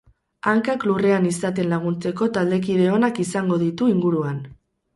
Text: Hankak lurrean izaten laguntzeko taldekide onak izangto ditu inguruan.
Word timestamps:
Hankak 0.51 0.85
lurrean 0.91 1.27
izaten 1.31 1.69
laguntzeko 1.75 2.29
taldekide 2.39 2.89
onak 2.97 3.23
izangto 3.27 3.61
ditu 3.69 3.95
inguruan. 3.95 4.45